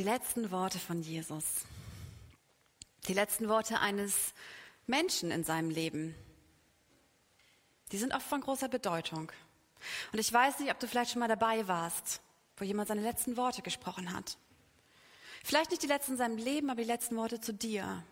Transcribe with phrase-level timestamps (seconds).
[0.00, 1.44] Die letzten Worte von Jesus.
[3.06, 4.32] Die letzten Worte eines
[4.86, 6.14] Menschen in seinem Leben.
[7.92, 9.30] Die sind oft von großer Bedeutung.
[10.10, 12.22] Und ich weiß nicht, ob du vielleicht schon mal dabei warst,
[12.56, 14.38] wo jemand seine letzten Worte gesprochen hat.
[15.44, 18.02] Vielleicht nicht die letzten in seinem Leben, aber die letzten Worte zu dir.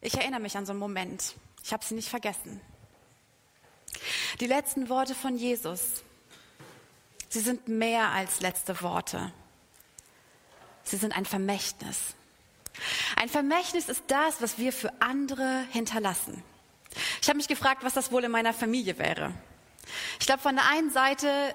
[0.00, 1.34] Ich erinnere mich an so einen Moment.
[1.64, 2.60] Ich habe sie nicht vergessen.
[4.38, 6.04] Die letzten Worte von Jesus.
[7.30, 9.32] Sie sind mehr als letzte Worte.
[10.88, 11.98] Sie sind ein Vermächtnis.
[13.16, 16.42] Ein Vermächtnis ist das, was wir für andere hinterlassen.
[17.20, 19.34] Ich habe mich gefragt, was das wohl in meiner Familie wäre.
[20.18, 21.54] Ich glaube, von der einen Seite,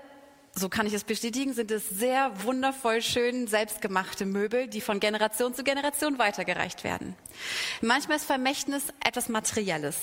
[0.53, 5.55] so kann ich es bestätigen, sind es sehr wundervoll schön selbstgemachte Möbel, die von Generation
[5.55, 7.15] zu Generation weitergereicht werden.
[7.81, 9.95] Manchmal ist Vermächtnis etwas Materielles.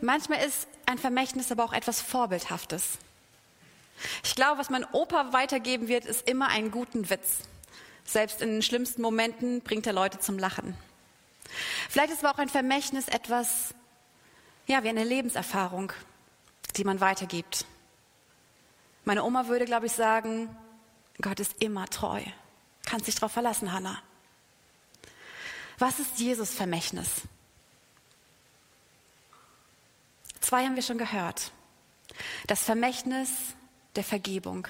[0.00, 2.98] Manchmal ist ein Vermächtnis aber auch etwas Vorbildhaftes.
[4.22, 7.40] Ich glaube, was mein Opa weitergeben wird, ist immer einen guten Witz.
[8.04, 10.76] Selbst in den schlimmsten Momenten bringt er Leute zum Lachen.
[11.88, 13.74] Vielleicht ist aber auch ein Vermächtnis etwas,
[14.66, 15.92] ja, wie eine Lebenserfahrung,
[16.76, 17.64] die man weitergibt.
[19.04, 20.54] Meine Oma würde, glaube ich, sagen,
[21.20, 22.22] Gott ist immer treu.
[22.84, 24.02] Kannst dich darauf verlassen, Hannah.
[25.78, 27.22] Was ist Jesus Vermächtnis?
[30.40, 31.50] Zwei haben wir schon gehört.
[32.46, 33.30] Das Vermächtnis
[33.96, 34.68] der Vergebung.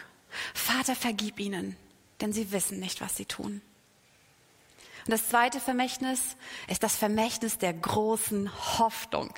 [0.55, 1.77] Vater, vergib ihnen,
[2.21, 3.61] denn sie wissen nicht, was sie tun.
[5.05, 6.37] Und das zweite Vermächtnis
[6.69, 9.33] ist das Vermächtnis der großen Hoffnung.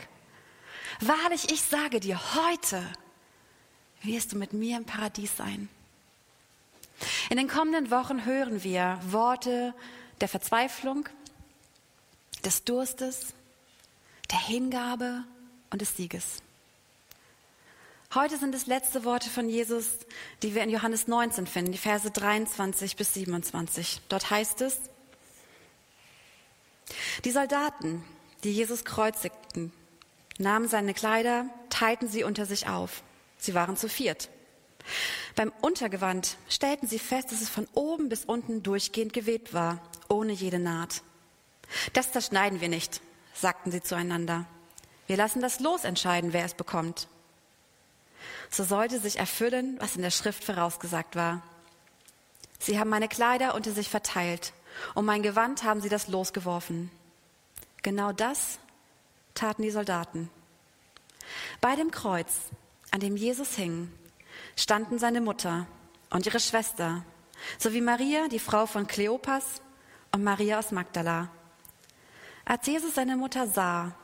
[1.01, 2.83] Wahrlich, ich sage dir, heute
[4.03, 5.69] wirst du mit mir im Paradies sein.
[7.31, 9.75] In den kommenden Wochen hören wir Worte
[10.21, 11.09] der Verzweiflung,
[12.45, 13.35] des Durstes,
[14.31, 15.25] der Hingabe
[15.71, 16.43] und des Sieges.
[18.15, 19.99] Heute sind es letzte Worte von Jesus,
[20.43, 24.01] die wir in Johannes 19 finden, die Verse 23 bis 27.
[24.09, 24.81] Dort heißt es,
[27.27, 28.03] die Soldaten,
[28.45, 29.75] die Jesus kreuzigten,
[30.39, 33.03] nahmen seine Kleider, teilten sie unter sich auf.
[33.37, 34.31] Sie waren zu viert.
[35.37, 40.33] Beim Untergewand stellten sie fest, dass es von oben bis unten durchgehend gewebt war, ohne
[40.33, 41.03] jede Naht.
[41.93, 43.03] Das zerschneiden wir nicht,
[43.35, 44.47] sagten sie zueinander.
[45.07, 47.07] Wir lassen das Los entscheiden, wer es bekommt
[48.51, 51.43] so sollte sich erfüllen, was in der Schrift vorausgesagt war.
[52.59, 54.53] Sie haben meine Kleider unter sich verteilt,
[54.95, 56.91] und mein Gewand haben sie das losgeworfen.
[57.83, 58.59] Genau das
[59.35, 60.31] taten die Soldaten.
[61.61, 62.33] Bei dem Kreuz,
[62.91, 63.91] an dem Jesus hing,
[64.57, 65.67] standen seine Mutter
[66.11, 67.05] und ihre Schwester,
[67.59, 69.45] sowie Maria, die Frau von Kleopas,
[70.13, 71.29] und Maria aus Magdala.
[72.45, 73.95] Als Jesus seine Mutter sah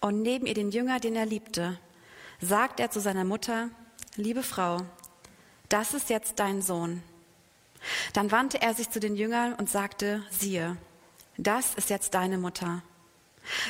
[0.00, 1.78] und neben ihr den Jünger, den er liebte,
[2.40, 3.70] sagt er zu seiner Mutter,
[4.16, 4.80] liebe Frau,
[5.68, 7.02] das ist jetzt dein Sohn.
[8.12, 10.76] Dann wandte er sich zu den Jüngern und sagte, siehe,
[11.36, 12.82] das ist jetzt deine Mutter.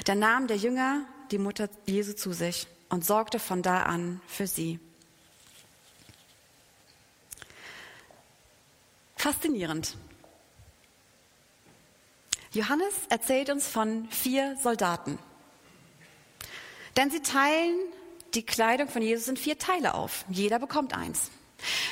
[0.04, 4.46] Da nahm der Jünger die Mutter Jesu zu sich und sorgte von da an für
[4.46, 4.78] sie.
[9.16, 9.96] Faszinierend.
[12.52, 15.18] Johannes erzählt uns von vier Soldaten.
[16.96, 17.74] Denn sie teilen
[18.34, 20.24] die Kleidung von Jesus in vier Teile auf.
[20.28, 21.30] Jeder bekommt eins.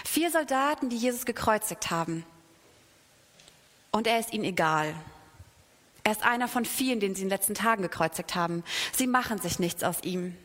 [0.04, 2.24] Vier Soldaten, die Jesus gekreuzigt haben.
[3.90, 4.94] Und er ist ihnen egal.
[6.04, 8.64] Er ist einer von vielen, den sie in den letzten Tagen gekreuzigt haben.
[8.92, 10.36] Sie machen sich nichts aus ihm.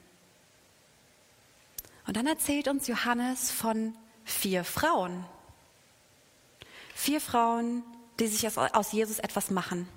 [2.06, 5.26] Und dann erzählt uns Johannes von vier Frauen.
[6.94, 7.84] Vier Frauen,
[8.20, 9.88] die sich aus Jesus etwas machen.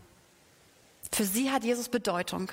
[1.12, 2.50] Für sie hat Jesus Bedeutung.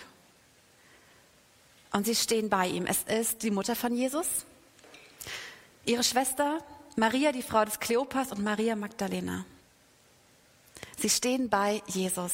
[1.97, 2.85] Und sie stehen bei ihm.
[2.85, 4.27] Es ist die Mutter von Jesus,
[5.83, 6.59] ihre Schwester
[6.95, 9.45] Maria, die Frau des Kleopas und Maria Magdalena.
[10.99, 12.33] Sie stehen bei Jesus.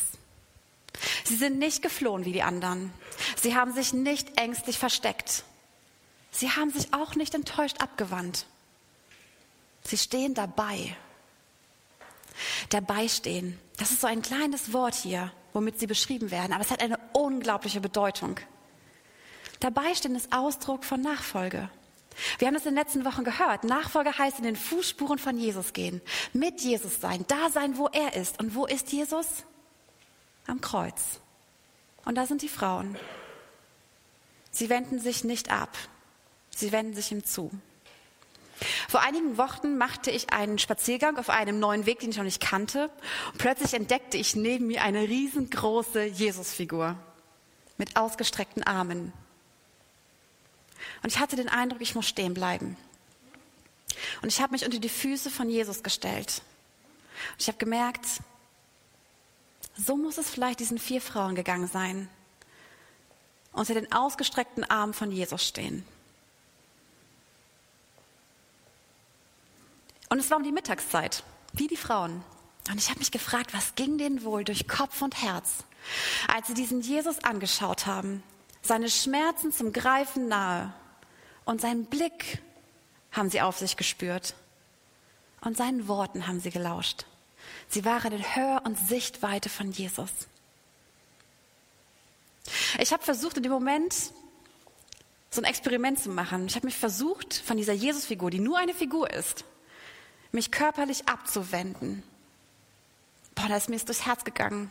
[1.24, 2.92] Sie sind nicht geflohen wie die anderen.
[3.42, 5.46] Sie haben sich nicht ängstlich versteckt.
[6.30, 8.48] Sie haben sich auch nicht enttäuscht abgewandt.
[9.86, 10.94] Sie stehen dabei.
[12.68, 13.58] Dabei stehen.
[13.78, 17.00] Das ist so ein kleines Wort hier, womit sie beschrieben werden, aber es hat eine
[17.14, 18.38] unglaubliche Bedeutung.
[19.64, 21.70] Dabei stehen ist Ausdruck von Nachfolge.
[22.38, 23.64] Wir haben das in den letzten Wochen gehört.
[23.64, 26.02] Nachfolge heißt in den Fußspuren von Jesus gehen,
[26.34, 28.42] mit Jesus sein, da sein, wo er ist.
[28.42, 29.26] Und wo ist Jesus?
[30.48, 31.22] Am Kreuz.
[32.04, 32.98] Und da sind die Frauen.
[34.52, 35.78] Sie wenden sich nicht ab,
[36.54, 37.50] sie wenden sich ihm zu.
[38.90, 42.42] Vor einigen Wochen machte ich einen Spaziergang auf einem neuen Weg, den ich noch nicht
[42.42, 42.90] kannte.
[43.32, 46.98] Und plötzlich entdeckte ich neben mir eine riesengroße Jesusfigur
[47.78, 49.14] mit ausgestreckten Armen.
[51.02, 52.78] Und ich hatte den Eindruck, ich muss stehen bleiben.
[54.22, 56.42] Und ich habe mich unter die Füße von Jesus gestellt.
[57.34, 58.06] Und ich habe gemerkt,
[59.76, 62.10] so muss es vielleicht diesen vier Frauen gegangen sein,
[63.52, 65.86] unter den ausgestreckten Armen von Jesus stehen.
[70.10, 72.24] Und es war um die Mittagszeit, wie die Frauen.
[72.70, 75.64] Und ich habe mich gefragt, was ging denen wohl durch Kopf und Herz,
[76.28, 78.24] als sie diesen Jesus angeschaut haben,
[78.64, 80.74] seine Schmerzen zum Greifen nahe
[81.46, 82.42] und seinen Blick
[83.12, 84.34] haben sie auf sich gespürt
[85.42, 87.06] und seinen Worten haben sie gelauscht.
[87.68, 90.10] Sie waren in Hör- und Sichtweite von Jesus.
[92.80, 93.94] Ich habe versucht, in dem Moment
[95.30, 96.48] so ein Experiment zu machen.
[96.48, 99.46] Ich habe mich versucht, von dieser Jesus-Figur, die nur eine Figur ist,
[100.32, 102.04] mich körperlich abzuwenden
[103.36, 104.70] Boah, da ist mir durchs Herz gegangen.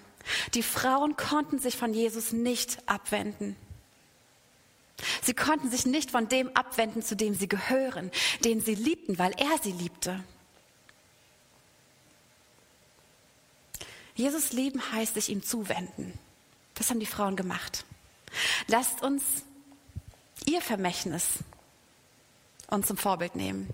[0.55, 3.57] Die Frauen konnten sich von Jesus nicht abwenden.
[5.23, 8.11] Sie konnten sich nicht von dem abwenden, zu dem sie gehören,
[8.45, 10.23] den sie liebten, weil er sie liebte.
[14.15, 16.19] Jesus lieben heißt sich ihm zuwenden.
[16.75, 17.85] Das haben die Frauen gemacht.
[18.67, 19.23] Lasst uns
[20.47, 21.39] ihr Vermächtnis
[22.69, 23.69] uns zum Vorbild nehmen.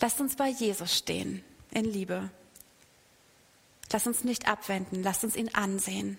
[0.00, 2.30] Lasst uns bei Jesus stehen in Liebe.
[3.92, 6.16] Lass uns nicht abwenden, lasst uns ihn ansehen.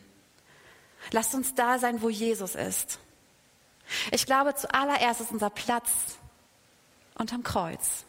[1.12, 3.00] Lasst uns da sein, wo Jesus ist.
[4.12, 5.90] Ich glaube, zuallererst ist unser Platz
[7.16, 8.06] unterm Kreuz.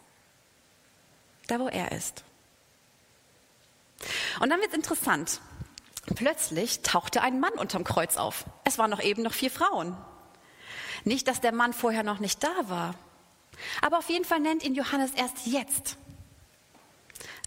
[1.47, 2.23] Da, wo er ist.
[4.39, 5.41] Und dann wird es interessant.
[6.15, 8.45] Plötzlich tauchte ein Mann unterm Kreuz auf.
[8.63, 9.95] Es waren noch eben noch vier Frauen.
[11.03, 12.95] Nicht, dass der Mann vorher noch nicht da war.
[13.81, 15.97] Aber auf jeden Fall nennt ihn Johannes erst jetzt.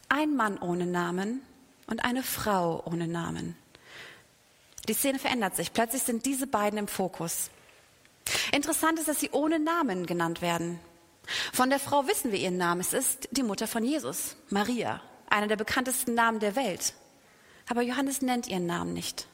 [0.08, 1.42] Ein Mann ohne Namen,
[1.88, 3.56] und eine Frau ohne Namen.
[4.86, 5.72] Die Szene verändert sich.
[5.72, 7.50] Plötzlich sind diese beiden im Fokus.
[8.52, 10.80] Interessant ist, dass sie ohne Namen genannt werden.
[11.52, 12.80] Von der Frau wissen wir ihren Namen.
[12.80, 16.94] Es ist die Mutter von Jesus, Maria, einer der bekanntesten Namen der Welt.
[17.68, 19.26] Aber Johannes nennt ihren Namen nicht.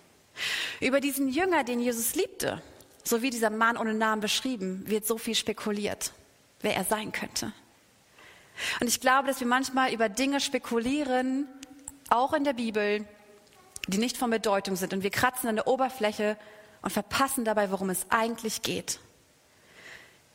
[0.80, 2.60] Über diesen Jünger, den Jesus liebte,
[3.04, 6.12] so wie dieser Mann ohne Namen beschrieben, wird so viel spekuliert,
[6.60, 7.52] wer er sein könnte.
[8.80, 11.46] Und ich glaube, dass wir manchmal über Dinge spekulieren,
[12.10, 13.06] auch in der Bibel,
[13.86, 14.92] die nicht von Bedeutung sind.
[14.92, 16.36] Und wir kratzen an der Oberfläche
[16.84, 19.00] und verpassen dabei, worum es eigentlich geht.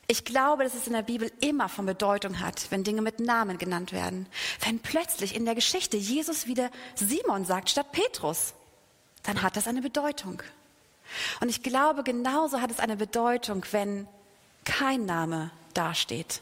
[0.07, 3.59] Ich glaube, dass es in der Bibel immer von Bedeutung hat, wenn Dinge mit Namen
[3.59, 4.25] genannt werden.
[4.61, 8.55] Wenn plötzlich in der Geschichte Jesus wieder Simon sagt statt Petrus,
[9.21, 10.41] dann hat das eine Bedeutung.
[11.39, 14.07] Und ich glaube, genauso hat es eine Bedeutung, wenn
[14.65, 16.41] kein Name dasteht.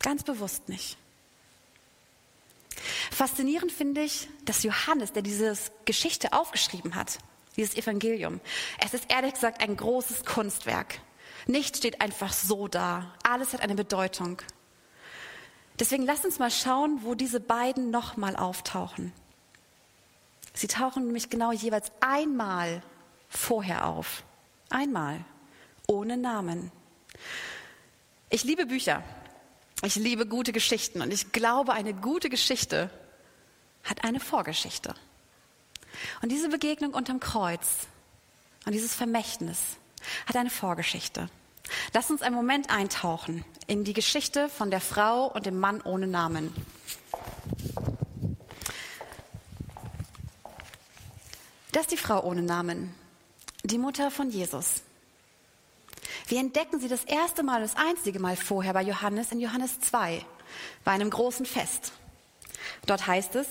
[0.00, 0.98] Ganz bewusst nicht.
[3.10, 5.56] Faszinierend finde ich, dass Johannes, der diese
[5.86, 7.18] Geschichte aufgeschrieben hat,
[7.56, 8.40] dieses Evangelium,
[8.84, 11.00] es ist ehrlich gesagt ein großes Kunstwerk.
[11.46, 13.14] Nichts steht einfach so da.
[13.22, 14.42] Alles hat eine Bedeutung.
[15.78, 19.12] Deswegen lasst uns mal schauen, wo diese beiden nochmal auftauchen.
[20.54, 22.82] Sie tauchen nämlich genau jeweils einmal
[23.28, 24.24] vorher auf.
[24.70, 25.24] Einmal.
[25.86, 26.72] Ohne Namen.
[28.30, 29.02] Ich liebe Bücher.
[29.84, 32.90] Ich liebe gute Geschichten und ich glaube, eine gute Geschichte
[33.84, 34.94] hat eine Vorgeschichte.
[36.22, 37.86] Und diese Begegnung unterm Kreuz
[38.64, 39.58] und dieses Vermächtnis
[40.26, 41.28] hat eine Vorgeschichte.
[41.92, 46.06] Lass uns einen Moment eintauchen in die Geschichte von der Frau und dem Mann ohne
[46.06, 46.54] Namen.
[51.72, 52.94] Das ist die Frau ohne Namen,
[53.62, 54.82] die Mutter von Jesus.
[56.28, 60.24] Wir entdecken sie das erste Mal, das einzige Mal vorher bei Johannes in Johannes 2,
[60.84, 61.92] bei einem großen Fest.
[62.86, 63.46] Dort heißt es,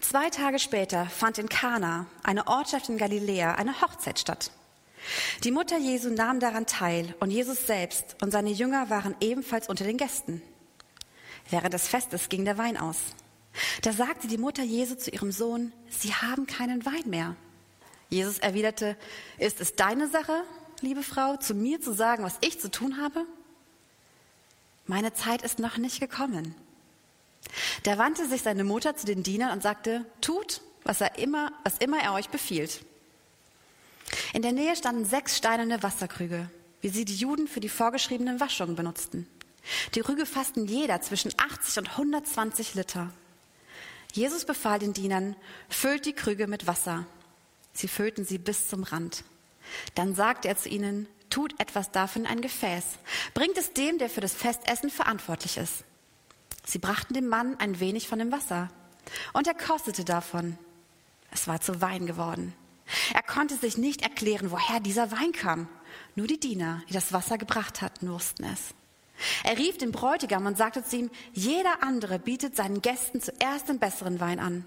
[0.00, 4.50] zwei Tage später fand in Kana, eine Ortschaft in Galiläa, eine Hochzeit statt.
[5.44, 9.84] Die Mutter Jesu nahm daran teil und Jesus selbst und seine Jünger waren ebenfalls unter
[9.84, 10.42] den Gästen.
[11.50, 12.98] Während des Festes ging der Wein aus.
[13.82, 17.36] Da sagte die Mutter Jesu zu ihrem Sohn, Sie haben keinen Wein mehr.
[18.08, 18.96] Jesus erwiderte,
[19.38, 20.44] ist es deine Sache
[20.82, 23.24] liebe Frau, zu mir zu sagen, was ich zu tun habe?
[24.86, 26.54] Meine Zeit ist noch nicht gekommen.
[27.82, 31.78] Da wandte sich seine Mutter zu den Dienern und sagte, tut, was er immer, was
[31.78, 32.84] immer er euch befiehlt.
[34.32, 38.76] In der Nähe standen sechs steinerne Wasserkrüge, wie sie die Juden für die vorgeschriebenen Waschungen
[38.76, 39.26] benutzten.
[39.94, 43.12] Die Rüge fassten jeder zwischen 80 und 120 Liter.
[44.12, 45.36] Jesus befahl den Dienern,
[45.68, 47.06] füllt die Krüge mit Wasser.
[47.72, 49.24] Sie füllten sie bis zum Rand.
[49.94, 52.84] Dann sagte er zu ihnen, tut etwas davon in ein Gefäß,
[53.32, 55.84] bringt es dem, der für das Festessen verantwortlich ist.
[56.64, 58.68] Sie brachten dem Mann ein wenig von dem Wasser,
[59.32, 60.58] und er kostete davon.
[61.30, 62.54] Es war zu Wein geworden.
[63.14, 65.68] Er konnte sich nicht erklären, woher dieser Wein kam.
[66.14, 68.74] Nur die Diener, die das Wasser gebracht hatten, wussten es.
[69.44, 73.78] Er rief den Bräutigam und sagte zu ihm, jeder andere bietet seinen Gästen zuerst den
[73.78, 74.64] besseren Wein an.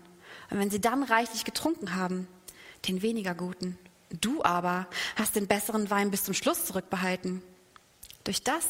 [0.50, 2.28] Und wenn sie dann reichlich getrunken haben,
[2.88, 3.78] den weniger guten.
[4.22, 7.42] Du aber hast den besseren Wein bis zum Schluss zurückbehalten.
[8.24, 8.66] Durch das,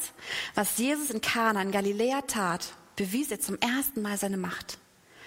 [0.53, 4.77] was Jesus in Kana in Galiläa tat, bewies er zum ersten Mal seine Macht.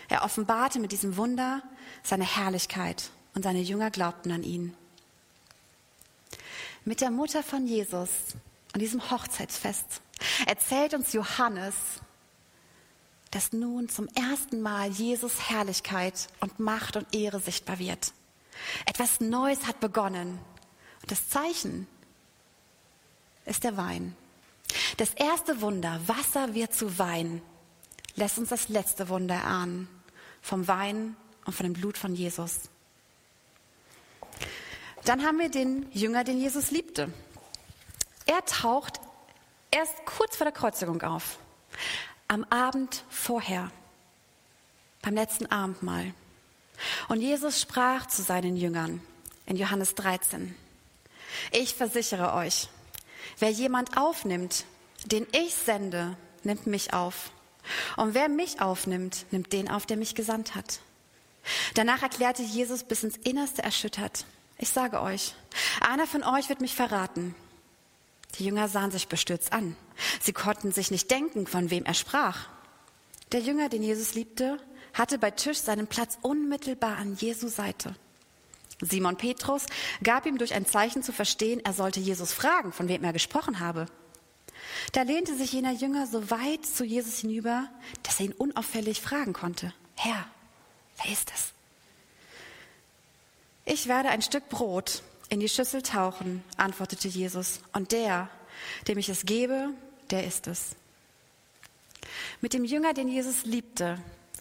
[0.09, 1.63] Er offenbarte mit diesem Wunder
[2.03, 4.75] seine Herrlichkeit und seine Jünger glaubten an ihn.
[6.85, 8.09] Mit der Mutter von Jesus
[8.73, 10.01] an diesem Hochzeitsfest
[10.47, 11.75] erzählt uns Johannes,
[13.31, 18.13] dass nun zum ersten Mal Jesus Herrlichkeit und Macht und Ehre sichtbar wird.
[18.87, 20.39] Etwas Neues hat begonnen.
[21.03, 21.87] Und das Zeichen
[23.45, 24.17] ist der Wein.
[24.97, 27.43] Das erste Wunder, Wasser wird zu Wein,
[28.19, 29.89] lässt uns das letzte Wunder erahnen,
[30.43, 32.63] vom Wein und von dem Blut von Jesus.
[35.05, 37.13] Dann haben wir den Jünger, den Jesus liebte.
[38.27, 39.01] Er taucht
[39.71, 41.39] erst kurz vor der Kreuzigung auf,
[42.27, 43.71] am Abend vorher,
[45.01, 46.13] beim letzten Abendmahl.
[47.09, 49.01] Und Jesus sprach zu seinen Jüngern
[49.47, 50.55] in Johannes 13,
[51.53, 52.69] ich versichere euch,
[53.39, 54.65] wer jemand aufnimmt,
[55.07, 57.31] den ich sende, nimmt mich auf.
[57.97, 60.81] Und wer mich aufnimmt, nimmt den auf, der mich gesandt hat.
[61.75, 64.27] Danach erklärte Jesus bis ins Innerste erschüttert,
[64.61, 65.35] ich sage euch,
[65.81, 67.37] einer von euch wird mich verraten.
[68.39, 69.77] Die Jünger sahen sich bestürzt an.
[70.21, 72.49] Sie konnten sich nicht denken, von wem er sprach.
[73.31, 74.59] Der Jünger, den Jesus liebte,
[74.95, 77.95] hatte bei Tisch seinen Platz unmittelbar an Jesu Seite.
[78.81, 79.65] Simon Petrus
[80.03, 83.61] gab ihm durch ein Zeichen zu verstehen, er sollte Jesus fragen, von wem er gesprochen
[83.61, 83.87] habe.
[84.93, 87.69] Da lehnte sich jener Jünger so weit zu Jesus hinüber,
[88.03, 89.75] dass er ihn unauffällig fragen konnte.
[89.97, 90.27] Herr,
[91.03, 91.53] wer ist es?
[93.65, 98.31] Ich werde ein Stück Brot in die Schüssel tauchen, antwortete Jesus, und der,
[98.87, 99.69] dem ich es gebe,
[100.11, 100.75] der ist es.
[102.41, 103.99] Mit dem Jünger, den Jesus liebte,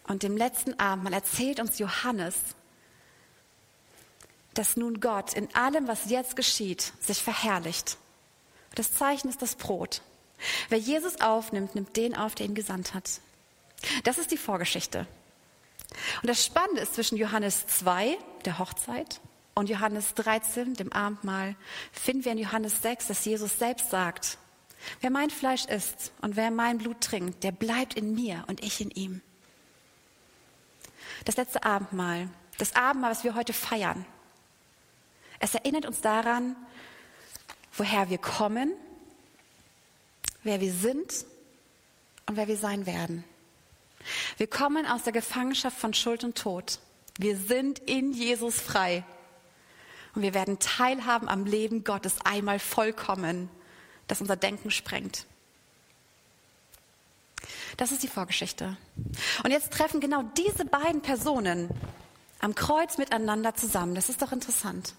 [0.07, 2.35] und dem letzten Abendmahl erzählt uns Johannes,
[4.53, 7.97] dass nun Gott in allem, was jetzt geschieht, sich verherrlicht.
[8.75, 10.01] Das Zeichen ist das Brot.
[10.69, 13.21] Wer Jesus aufnimmt, nimmt den auf, der ihn gesandt hat.
[14.03, 15.07] Das ist die Vorgeschichte.
[16.21, 19.21] Und das Spannende ist zwischen Johannes 2, der Hochzeit,
[19.55, 21.55] und Johannes 13, dem Abendmahl,
[21.91, 24.37] finden wir in Johannes 6, dass Jesus selbst sagt,
[25.01, 28.81] wer mein Fleisch isst und wer mein Blut trinkt, der bleibt in mir und ich
[28.81, 29.21] in ihm.
[31.25, 32.29] Das letzte Abendmahl,
[32.59, 34.05] das Abendmahl, was wir heute feiern,
[35.39, 36.55] es erinnert uns daran,
[37.73, 38.73] woher wir kommen,
[40.43, 41.25] wer wir sind
[42.25, 43.23] und wer wir sein werden.
[44.37, 46.79] Wir kommen aus der Gefangenschaft von Schuld und Tod.
[47.17, 49.03] Wir sind in Jesus frei.
[50.15, 53.49] Und wir werden teilhaben am Leben Gottes einmal vollkommen,
[54.07, 55.25] das unser Denken sprengt.
[57.77, 58.77] Das ist die Vorgeschichte.
[59.43, 61.69] Und jetzt treffen genau diese beiden Personen
[62.39, 63.93] am Kreuz miteinander zusammen.
[63.93, 64.95] Das ist doch interessant.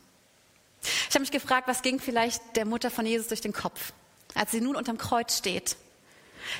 [0.83, 3.93] Ich habe mich gefragt, was ging vielleicht der Mutter von Jesus durch den Kopf,
[4.35, 5.77] als sie nun unterm Kreuz steht.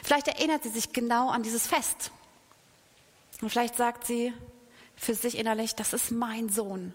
[0.03, 2.11] Vielleicht erinnert sie sich genau an dieses Fest.
[3.41, 4.33] Und vielleicht sagt sie
[4.97, 6.93] für sich innerlich, das ist mein Sohn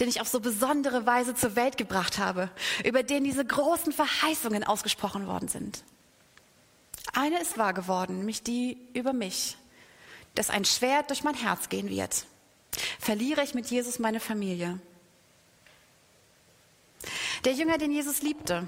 [0.00, 2.50] den ich auf so besondere Weise zur Welt gebracht habe,
[2.84, 5.82] über den diese großen Verheißungen ausgesprochen worden sind.
[7.12, 9.56] Eine ist wahr geworden, nämlich die über mich,
[10.34, 12.26] dass ein Schwert durch mein Herz gehen wird.
[13.00, 14.78] Verliere ich mit Jesus meine Familie.
[17.44, 18.66] Der Jünger, den Jesus liebte,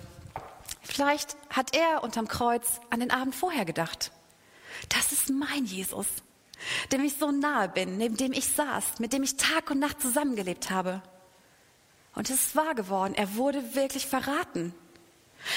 [0.82, 4.12] vielleicht hat er unterm Kreuz an den Abend vorher gedacht.
[4.88, 6.06] Das ist mein Jesus
[6.92, 10.00] dem ich so nahe bin, neben dem ich saß, mit dem ich Tag und Nacht
[10.00, 11.02] zusammengelebt habe.
[12.14, 14.74] Und es ist wahr geworden, er wurde wirklich verraten.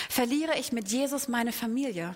[0.10, 2.16] Verliere ich mit Jesus meine Familie?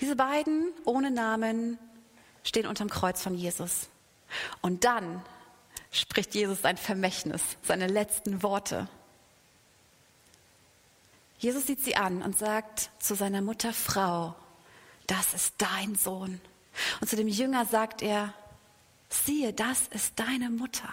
[0.00, 1.78] Diese beiden ohne Namen
[2.44, 3.88] stehen unterm Kreuz von Jesus.
[4.62, 5.22] Und dann
[5.90, 8.88] spricht Jesus sein Vermächtnis, seine letzten Worte.
[11.42, 14.36] Jesus sieht sie an und sagt zu seiner Mutter Frau,
[15.08, 16.40] das ist dein Sohn.
[17.00, 18.32] Und zu dem Jünger sagt er,
[19.08, 20.88] siehe, das ist deine Mutter.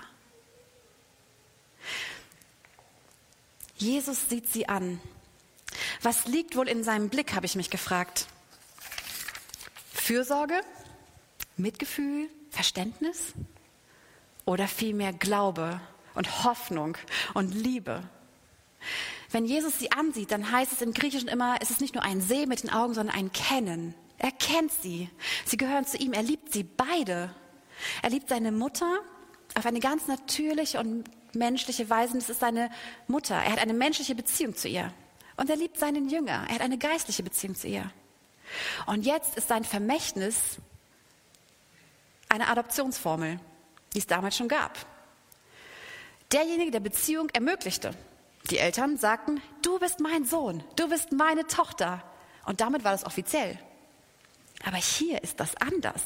[3.78, 5.00] Jesus sieht sie an.
[6.02, 8.26] Was liegt wohl in seinem Blick, habe ich mich gefragt.
[9.94, 10.62] Fürsorge,
[11.58, 13.34] Mitgefühl, Verständnis
[14.46, 15.80] oder vielmehr Glaube
[16.16, 16.98] und Hoffnung
[17.36, 18.02] und Liebe.
[19.32, 22.22] Wenn Jesus sie ansieht, dann heißt es im Griechischen immer, es ist nicht nur ein
[22.22, 23.94] Sehen mit den Augen, sondern ein Kennen.
[24.18, 25.10] Er kennt sie.
[25.46, 26.14] Sie gehören zu ihm.
[26.14, 27.34] Er liebt sie beide.
[28.02, 29.00] Er liebt seine Mutter
[29.56, 32.16] auf eine ganz natürliche und menschliche Weise.
[32.16, 32.70] Das ist seine
[33.08, 33.36] Mutter.
[33.36, 34.92] Er hat eine menschliche Beziehung zu ihr.
[35.38, 36.46] Und er liebt seinen Jünger.
[36.50, 37.90] Er hat eine geistliche Beziehung zu ihr.
[38.88, 40.36] Und jetzt ist sein Vermächtnis
[42.30, 43.40] eine Adoptionsformel,
[43.94, 44.78] die es damals schon gab.
[46.32, 47.94] Derjenige, der Beziehung ermöglichte.
[48.50, 52.04] Die Eltern sagten, du bist mein Sohn, du bist meine Tochter.
[52.46, 53.60] Und damit war das offiziell.
[54.66, 56.02] Aber hier ist das anders.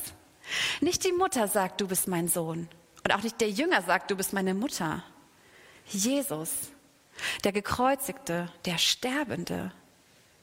[0.81, 2.67] Nicht die Mutter sagt, du bist mein Sohn.
[3.03, 5.03] Und auch nicht der Jünger sagt, du bist meine Mutter.
[5.87, 6.51] Jesus,
[7.43, 9.71] der gekreuzigte, der Sterbende,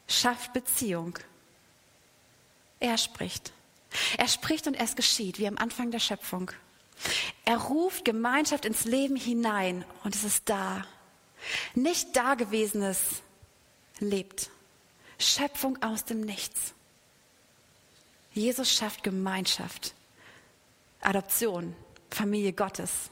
[0.08, 1.18] schafft Beziehung.
[2.80, 3.52] Er spricht.
[4.16, 6.50] Er spricht und es geschieht, wie am Anfang der Schöpfung.
[7.44, 10.84] Er ruft Gemeinschaft ins Leben hinein und es ist da.
[11.74, 12.98] Nicht Dagewesenes
[13.98, 14.50] lebt.
[15.18, 16.74] Schöpfung aus dem Nichts.
[18.32, 19.94] Jesus schafft Gemeinschaft,
[21.00, 21.74] Adoption,
[22.10, 23.10] Familie Gottes.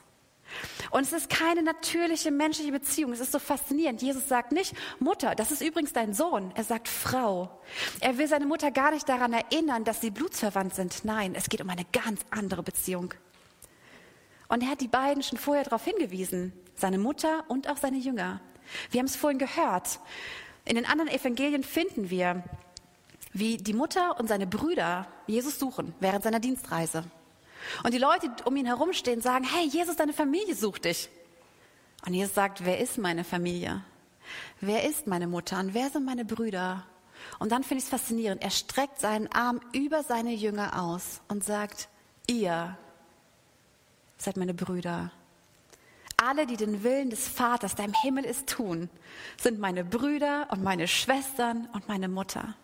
[0.90, 3.12] Und es ist keine natürliche menschliche Beziehung.
[3.12, 4.00] Es ist so faszinierend.
[4.00, 6.52] Jesus sagt nicht, Mutter, das ist übrigens dein Sohn.
[6.54, 7.50] Er sagt Frau.
[8.00, 11.04] Er will seine Mutter gar nicht daran erinnern, dass sie blutsverwandt sind.
[11.04, 13.12] Nein, es geht um eine ganz andere Beziehung.
[14.48, 18.40] Und er hat die beiden schon vorher darauf hingewiesen, seine Mutter und auch seine Jünger.
[18.90, 20.00] Wir haben es vorhin gehört.
[20.64, 22.42] In den anderen Evangelien finden wir,
[23.32, 27.04] wie die Mutter und seine Brüder Jesus suchen während seiner Dienstreise.
[27.82, 31.08] Und die Leute um ihn herumstehen, sagen, hey, Jesus, deine Familie sucht dich.
[32.06, 33.82] Und Jesus sagt, wer ist meine Familie?
[34.60, 36.84] Wer ist meine Mutter und wer sind meine Brüder?
[37.38, 38.42] Und dann finde ich es faszinierend.
[38.42, 41.88] Er streckt seinen Arm über seine Jünger aus und sagt,
[42.26, 42.78] ihr
[44.18, 45.10] seid meine Brüder.
[46.16, 48.90] Alle, die den Willen des Vaters, der im Himmel ist, tun,
[49.40, 52.54] sind meine Brüder und meine Schwestern und meine Mutter.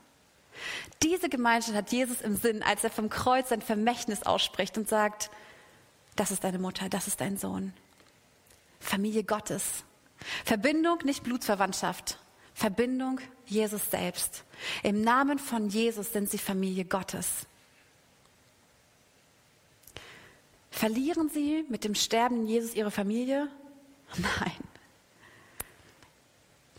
[1.03, 5.31] Diese Gemeinschaft hat Jesus im Sinn, als er vom Kreuz sein Vermächtnis ausspricht und sagt,
[6.17, 7.73] das ist deine Mutter, das ist dein Sohn.
[8.81, 9.85] Familie Gottes.
[10.45, 12.19] Verbindung, nicht Blutsverwandtschaft.
[12.55, 14.45] Verbindung Jesus selbst.
[14.83, 17.47] Im Namen von Jesus sind sie Familie Gottes.
[20.75, 23.49] Verlieren sie mit dem sterbenden Jesus ihre Familie?
[24.17, 24.53] Nein.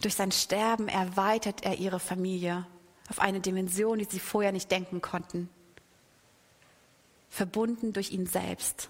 [0.02, 2.68] Durch sein Sterben erweitert er ihre Familie
[3.10, 5.50] auf eine Dimension, die sie vorher nicht denken konnten.
[7.30, 8.90] Verbunden durch ihn selbst.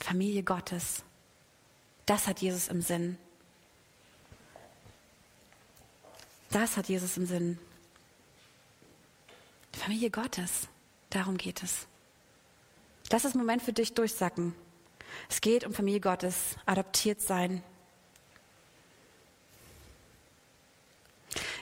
[0.00, 1.04] Familie Gottes.
[2.04, 3.18] Das hat Jesus im Sinn.
[6.50, 7.58] Das hat Jesus im Sinn.
[9.72, 10.66] Familie Gottes.
[11.10, 11.86] Darum geht es.
[13.10, 14.54] Lass das Moment für dich durchsacken.
[15.28, 17.62] Es geht um Familie Gottes, adoptiert sein.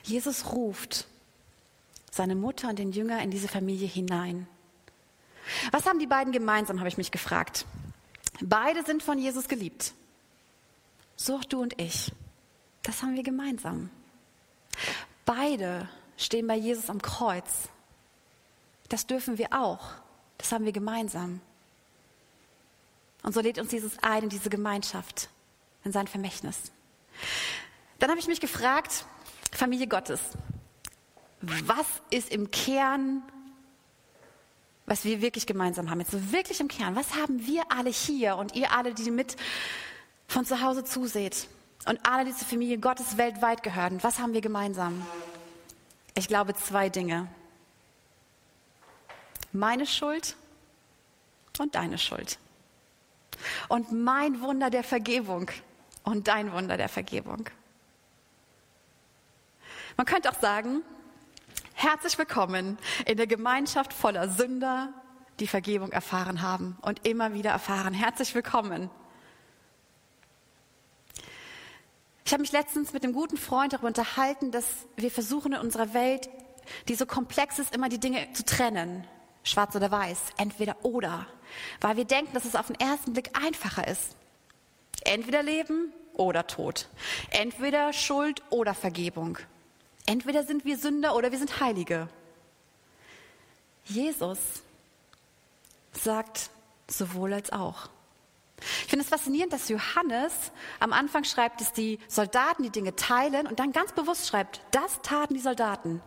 [0.02, 1.07] Jesus ruft
[2.11, 4.46] seine Mutter und den Jünger in diese Familie hinein.
[5.72, 7.66] Was haben die beiden gemeinsam, habe ich mich gefragt.
[8.40, 9.92] Beide sind von Jesus geliebt.
[11.16, 12.12] So auch du und ich.
[12.83, 13.90] Das haben wir gemeinsam.
[15.24, 17.68] Beide stehen bei Jesus am Kreuz.
[18.88, 20.04] Das dürfen wir auch.
[20.38, 21.40] Das haben wir gemeinsam.
[23.23, 25.31] Und so lädt uns Jesus ein in diese Gemeinschaft,
[25.85, 26.73] in sein Vermächtnis.
[27.99, 29.07] Dann habe ich mich gefragt,
[29.53, 30.20] Familie Gottes,
[31.40, 33.23] was ist im Kern,
[34.87, 36.01] was wir wirklich gemeinsam haben?
[36.01, 39.37] Jetzt so wirklich im Kern, was haben wir alle hier und ihr alle, die mit
[40.29, 41.49] von zu Hause zuseht
[41.87, 45.07] und alle, die zur Familie Gottes weltweit gehören, was haben wir gemeinsam?
[46.14, 47.29] Ich glaube zwei Dinge.
[49.55, 50.37] Meine Schuld
[51.59, 52.38] und deine Schuld.
[53.69, 55.51] Und mein Wunder der Vergebung
[56.03, 57.49] und dein Wunder der Vergebung.
[59.97, 60.83] Man könnte auch sagen,
[61.77, 64.95] Herzlich willkommen in der Gemeinschaft voller Sünder,
[65.38, 67.93] die Vergebung erfahren haben und immer wieder erfahren.
[67.93, 68.88] Herzlich willkommen.
[72.25, 74.64] Ich habe mich letztens mit einem guten Freund darüber unterhalten, dass
[74.97, 76.31] wir versuchen in unserer Welt,
[76.88, 79.07] die so komplex ist, immer die Dinge zu trennen.
[79.44, 81.26] Schwarz oder weiß, entweder oder.
[81.80, 84.16] Weil wir denken, dass es auf den ersten Blick einfacher ist.
[85.04, 86.88] Entweder Leben oder Tod.
[87.30, 89.38] Entweder Schuld oder Vergebung.
[90.07, 92.09] Entweder sind wir Sünder oder wir sind Heilige.
[93.85, 94.38] Jesus
[95.92, 96.50] sagt
[96.88, 97.88] sowohl als auch.
[98.61, 100.33] Ich finde es faszinierend, dass Johannes
[100.80, 105.02] am Anfang schreibt, dass die Soldaten die Dinge teilen und dann ganz bewusst schreibt, das
[105.02, 106.00] taten die Soldaten.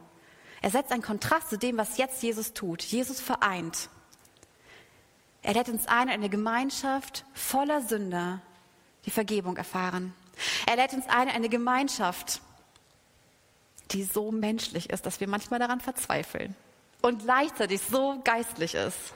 [0.61, 2.81] Er setzt einen Kontrast zu dem, was jetzt Jesus tut.
[2.81, 3.89] Jesus vereint.
[5.41, 8.41] Er lädt uns ein in eine Gemeinschaft voller Sünder,
[9.05, 10.13] die Vergebung erfahren.
[10.65, 12.41] Er lädt uns ein in eine Gemeinschaft,
[13.91, 16.55] die so menschlich ist, dass wir manchmal daran verzweifeln
[17.01, 19.13] und gleichzeitig so geistlich ist.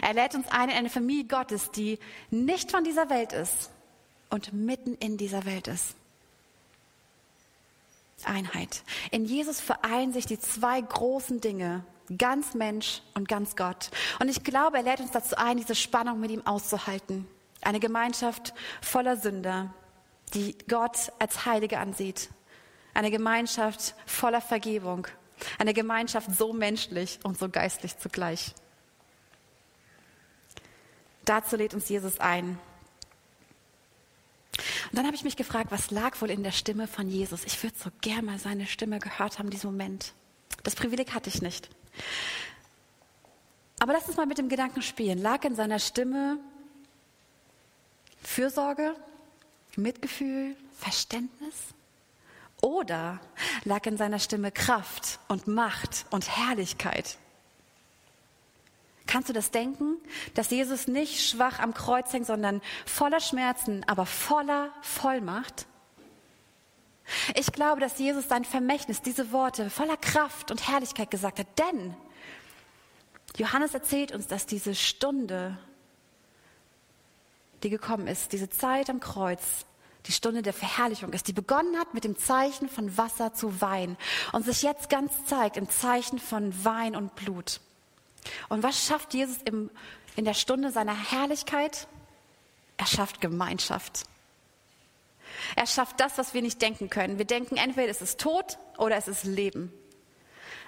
[0.00, 1.98] Er lädt uns ein in eine Familie Gottes, die
[2.30, 3.70] nicht von dieser Welt ist
[4.30, 5.94] und mitten in dieser Welt ist.
[8.24, 8.82] Einheit.
[9.10, 11.84] In Jesus vereinen sich die zwei großen Dinge,
[12.16, 13.90] ganz Mensch und ganz Gott.
[14.20, 17.26] Und ich glaube, er lädt uns dazu ein, diese Spannung mit ihm auszuhalten.
[17.60, 19.74] Eine Gemeinschaft voller Sünder,
[20.34, 22.30] die Gott als Heilige ansieht.
[22.94, 25.06] Eine Gemeinschaft voller Vergebung.
[25.58, 28.54] Eine Gemeinschaft so menschlich und so geistlich zugleich.
[31.24, 32.58] Dazu lädt uns Jesus ein.
[34.96, 37.44] Und dann habe ich mich gefragt, was lag wohl in der Stimme von Jesus?
[37.44, 40.14] Ich würde so gern mal seine Stimme gehört haben, diesen Moment.
[40.62, 41.68] Das Privileg hatte ich nicht.
[43.78, 45.18] Aber lass uns mal mit dem Gedanken spielen.
[45.18, 46.38] Lag in seiner Stimme
[48.22, 48.96] Fürsorge,
[49.76, 51.56] Mitgefühl, Verständnis?
[52.62, 53.20] Oder
[53.64, 57.18] lag in seiner Stimme Kraft und Macht und Herrlichkeit?
[59.06, 59.96] Kannst du das denken,
[60.34, 65.66] dass Jesus nicht schwach am Kreuz hängt, sondern voller Schmerzen, aber voller Vollmacht?
[67.34, 71.46] Ich glaube, dass Jesus sein Vermächtnis, diese Worte voller Kraft und Herrlichkeit gesagt hat.
[71.58, 71.94] Denn
[73.36, 75.56] Johannes erzählt uns, dass diese Stunde,
[77.62, 79.66] die gekommen ist, diese Zeit am Kreuz,
[80.06, 83.96] die Stunde der Verherrlichung ist, die begonnen hat mit dem Zeichen von Wasser zu Wein
[84.32, 87.60] und sich jetzt ganz zeigt im Zeichen von Wein und Blut.
[88.48, 89.70] Und was schafft Jesus im,
[90.16, 91.88] in der Stunde seiner Herrlichkeit?
[92.76, 94.04] Er schafft Gemeinschaft.
[95.54, 97.18] Er schafft das, was wir nicht denken können.
[97.18, 99.72] Wir denken, entweder es ist Tod oder es ist Leben.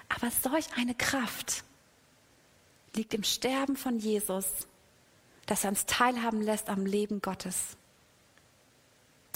[0.09, 1.63] Aber solch eine Kraft
[2.95, 4.45] liegt im Sterben von Jesus,
[5.45, 7.77] dass er uns teilhaben lässt am Leben Gottes.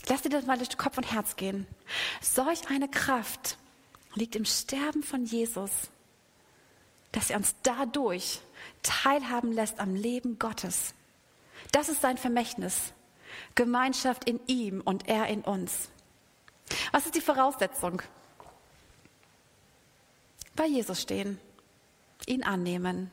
[0.08, 1.66] Lass dir das mal durch Kopf und Herz gehen.
[2.22, 3.58] Solch eine Kraft
[4.16, 5.72] liegt im Sterben von Jesus,
[7.14, 8.42] dass er uns dadurch
[8.82, 10.94] teilhaben lässt am Leben Gottes.
[11.72, 12.92] Das ist sein Vermächtnis.
[13.56, 15.90] Gemeinschaft in ihm und er in uns.
[16.92, 18.02] Was ist die Voraussetzung?
[20.56, 21.40] Bei Jesus stehen,
[22.28, 23.10] ihn annehmen,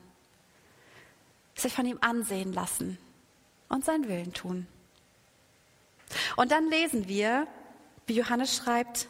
[1.55, 2.97] sich von ihm ansehen lassen
[3.69, 4.67] und seinen Willen tun.
[6.35, 7.47] Und dann lesen wir,
[8.05, 9.07] wie Johannes schreibt,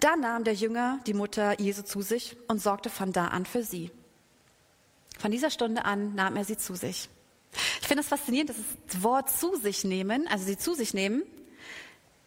[0.00, 3.62] da nahm der Jünger die Mutter Jesu zu sich und sorgte von da an für
[3.62, 3.90] sie.
[5.18, 7.08] Von dieser Stunde an nahm er sie zu sich.
[7.80, 8.56] Ich finde es faszinierend, dass
[8.88, 11.22] das Wort zu sich nehmen, also sie zu sich nehmen,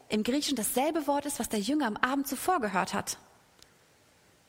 [0.10, 3.18] im Griechischen dasselbe Wort ist, was der Jünger am Abend zuvor gehört hat.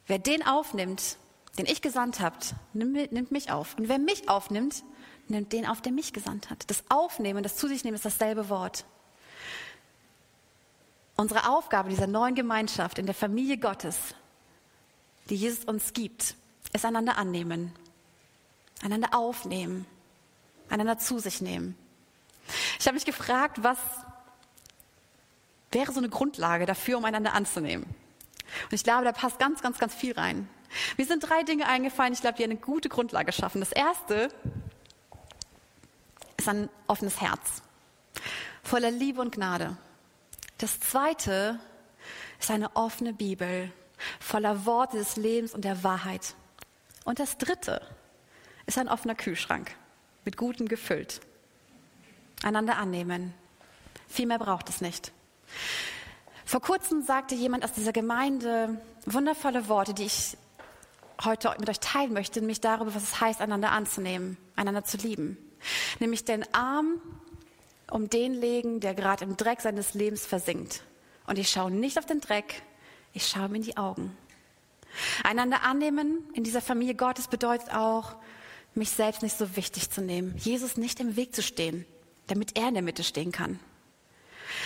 [0.07, 1.17] Wer den aufnimmt,
[1.59, 3.77] den ich gesandt habt, nimmt mich auf.
[3.77, 4.85] Und wer mich aufnimmt,
[5.27, 6.71] nimmt den auf, der mich gesandt hat.
[6.71, 8.85] Das Aufnehmen, das Zu sich nehmen ist dasselbe Wort.
[11.21, 13.99] Unsere Aufgabe dieser neuen Gemeinschaft in der Familie Gottes,
[15.29, 16.37] die Jesus uns gibt,
[16.73, 17.73] ist einander annehmen,
[18.85, 19.85] einander aufnehmen,
[20.69, 21.77] einander zu sich nehmen.
[22.79, 23.79] Ich habe mich gefragt, was
[25.73, 27.83] wäre so eine Grundlage dafür, um einander anzunehmen?
[27.83, 30.49] Und ich glaube, da passt ganz, ganz, ganz viel rein.
[30.99, 33.59] Mir sind drei Dinge eingefallen, ich glaube, die eine gute Grundlage schaffen.
[33.59, 34.29] Das erste
[36.37, 37.63] ist ein offenes Herz,
[38.63, 39.77] voller Liebe und Gnade.
[40.59, 41.61] Das zweite
[42.41, 43.73] ist eine offene Bibel
[44.19, 46.35] voller Worte des Lebens und der Wahrheit.
[47.05, 47.81] Und das dritte
[48.67, 49.71] ist ein offener Kühlschrank
[50.25, 51.21] mit Gutem gefüllt.
[52.43, 53.35] Einander annehmen.
[54.09, 55.13] Viel mehr braucht es nicht.
[56.45, 60.37] Vor kurzem sagte jemand aus dieser Gemeinde wundervolle Worte, die ich
[61.25, 65.37] heute mit euch teilen möchte, nämlich darüber, was es heißt, einander anzunehmen, einander zu lieben.
[66.01, 67.01] Nämlich den Arm
[67.91, 70.83] um den legen, der gerade im Dreck seines Lebens versinkt.
[71.27, 72.63] Und ich schaue nicht auf den Dreck,
[73.13, 74.17] ich schaue ihm in die Augen.
[75.25, 78.17] Einander annehmen in dieser Familie Gottes bedeutet auch,
[78.75, 81.85] mich selbst nicht so wichtig zu nehmen, Jesus nicht im Weg zu stehen,
[82.29, 83.59] damit er in der Mitte stehen kann.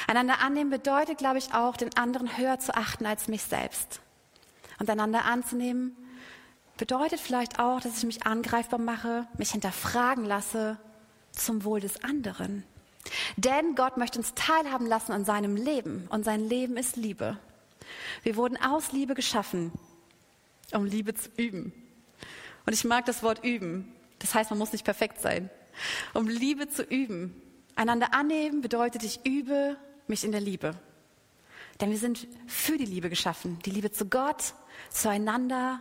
[0.07, 4.01] Einander annehmen bedeutet, glaube ich, auch, den anderen höher zu achten als mich selbst.
[4.79, 5.97] Und einander anzunehmen
[6.77, 10.79] bedeutet vielleicht auch, dass ich mich angreifbar mache, mich hinterfragen lasse
[11.33, 12.65] zum Wohl des anderen.
[13.37, 17.38] Denn Gott möchte uns teilhaben lassen an seinem Leben und sein Leben ist Liebe.
[18.23, 19.73] Wir wurden aus Liebe geschaffen,
[20.73, 21.73] um Liebe zu üben.
[22.67, 23.93] Und ich mag das Wort üben.
[24.21, 25.51] Das heißt, man muss nicht perfekt sein.
[26.15, 27.35] Um Liebe zu üben.
[27.75, 30.75] Einander annehmen bedeutet, ich übe mich in der Liebe.
[31.81, 33.59] Denn wir sind für die Liebe geschaffen.
[33.65, 34.55] Die Liebe zu Gott,
[34.91, 35.81] zueinander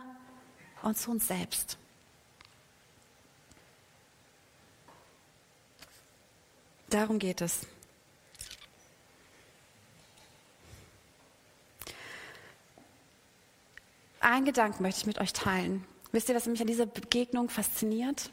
[0.82, 1.78] und zu uns selbst.
[6.92, 7.60] Darum geht es.
[14.20, 15.86] Ein Gedanken möchte ich mit euch teilen.
[16.12, 18.28] Wisst ihr, was mich an dieser Begegnung fasziniert?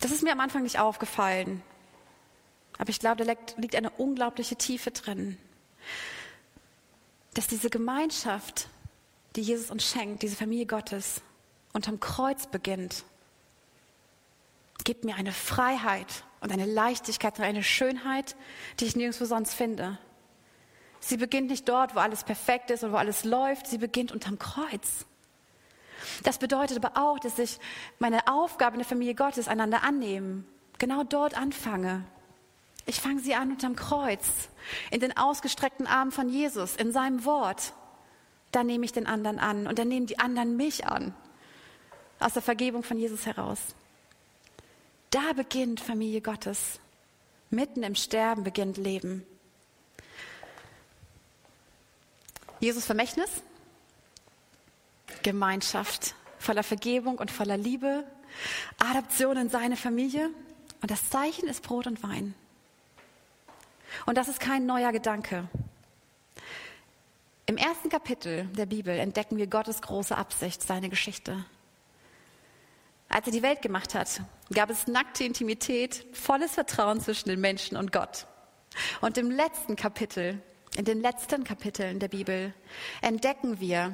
[0.00, 1.62] Das ist mir am Anfang nicht aufgefallen.
[2.76, 5.38] Aber ich glaube, da liegt eine unglaubliche Tiefe drin.
[7.32, 8.68] dass diese Gemeinschaft,
[9.34, 11.22] die Jesus uns schenkt, diese Familie Gottes,
[11.72, 13.04] unterm Kreuz beginnt,
[14.84, 18.36] gibt mir eine Freiheit und eine Leichtigkeit und eine Schönheit,
[18.80, 19.98] die ich nirgendwo sonst finde.
[21.00, 24.38] Sie beginnt nicht dort, wo alles perfekt ist und wo alles läuft, sie beginnt unterm
[24.38, 25.06] Kreuz.
[26.22, 27.58] Das bedeutet aber auch, dass ich
[27.98, 30.46] meine Aufgabe in der Familie Gottes einander annehmen,
[30.78, 32.04] genau dort anfange.
[32.86, 34.48] Ich fange sie an unterm Kreuz,
[34.90, 37.72] in den ausgestreckten Armen von Jesus, in seinem Wort.
[38.52, 41.14] Da nehme ich den anderen an und dann nehmen die anderen mich an,
[42.20, 43.74] aus der Vergebung von Jesus heraus.
[45.10, 46.80] Da beginnt Familie Gottes.
[47.50, 49.24] Mitten im Sterben beginnt Leben.
[52.60, 53.30] Jesus Vermächtnis,
[55.22, 58.04] Gemeinschaft voller Vergebung und voller Liebe,
[58.78, 60.30] Adoption in seine Familie
[60.80, 62.34] und das Zeichen ist Brot und Wein.
[64.06, 65.48] Und das ist kein neuer Gedanke.
[67.46, 71.44] Im ersten Kapitel der Bibel entdecken wir Gottes große Absicht, seine Geschichte.
[73.08, 74.20] Als er die Welt gemacht hat,
[74.52, 78.26] gab es nackte Intimität, volles Vertrauen zwischen den Menschen und Gott.
[79.00, 80.42] Und im letzten Kapitel,
[80.76, 82.52] in den letzten Kapiteln der Bibel,
[83.00, 83.92] entdecken wir,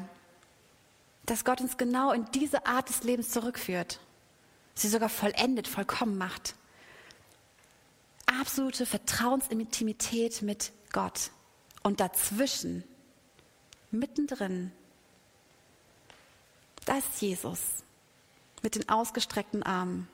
[1.27, 4.01] dass Gott uns genau in diese Art des Lebens zurückführt,
[4.75, 6.55] sie sogar vollendet, vollkommen macht.
[8.40, 11.31] Absolute Vertrauensintimität mit Gott.
[11.83, 12.83] Und dazwischen,
[13.90, 14.72] mittendrin,
[16.87, 17.61] da ist Jesus
[18.62, 20.09] mit den ausgestreckten Armen,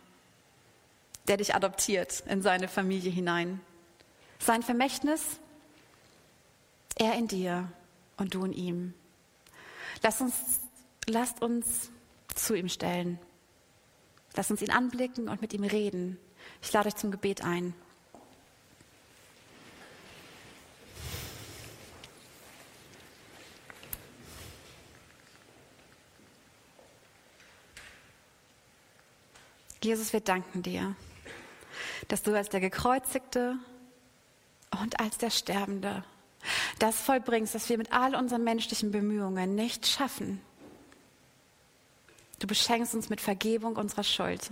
[1.29, 3.61] der dich adoptiert in seine Familie hinein.
[4.39, 5.23] Sein Vermächtnis,
[6.97, 7.71] er in dir
[8.17, 8.95] und du in ihm.
[10.03, 10.35] Lass uns,
[11.07, 11.91] lasst uns
[12.35, 13.19] zu ihm stellen.
[14.35, 16.19] Lass uns ihn anblicken und mit ihm reden.
[16.63, 17.75] Ich lade euch zum Gebet ein.
[29.83, 30.95] Jesus, wir danken dir,
[32.09, 33.57] dass du als der Gekreuzigte
[34.81, 36.05] und als der Sterbende
[36.79, 40.41] das vollbringst, was wir mit all unseren menschlichen Bemühungen nicht schaffen.
[42.38, 44.51] Du beschenkst uns mit Vergebung unserer Schuld.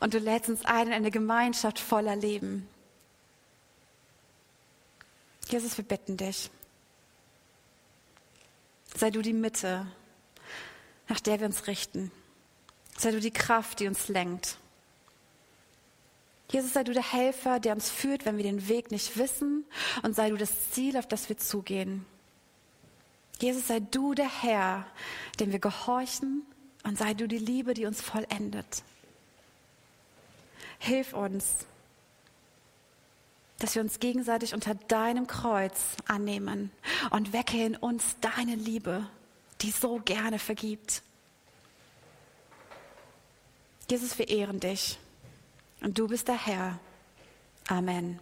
[0.00, 2.68] Und du lädst uns ein in eine Gemeinschaft voller Leben.
[5.48, 6.50] Jesus, wir bitten dich.
[8.94, 9.86] Sei du die Mitte,
[11.08, 12.12] nach der wir uns richten.
[12.98, 14.58] Sei du die Kraft, die uns lenkt.
[16.50, 19.64] Jesus, sei du der Helfer, der uns führt, wenn wir den Weg nicht wissen.
[20.02, 22.04] Und sei du das Ziel, auf das wir zugehen.
[23.40, 24.84] Jesus, sei du der Herr,
[25.38, 26.42] dem wir gehorchen.
[26.82, 28.82] Und sei du die Liebe, die uns vollendet.
[30.80, 31.44] Hilf uns,
[33.58, 36.70] dass wir uns gegenseitig unter deinem Kreuz annehmen
[37.10, 39.06] und wecke in uns deine Liebe,
[39.60, 41.02] die so gerne vergibt.
[43.90, 44.98] Jesus, wir ehren dich
[45.80, 46.78] und du bist der Herr.
[47.68, 48.20] Amen.